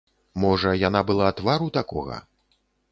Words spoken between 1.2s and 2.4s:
твару такога?